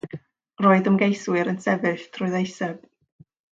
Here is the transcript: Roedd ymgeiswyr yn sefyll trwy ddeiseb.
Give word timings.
Roedd 0.65 0.89
ymgeiswyr 0.91 1.53
yn 1.53 1.61
sefyll 1.67 2.03
trwy 2.17 2.33
ddeiseb. 2.37 2.83